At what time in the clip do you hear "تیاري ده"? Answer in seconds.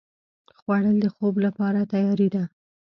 1.93-2.43